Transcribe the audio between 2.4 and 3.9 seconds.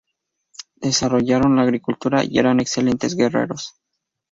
excelentes guerreros.